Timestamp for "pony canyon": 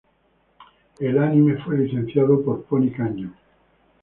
2.65-3.35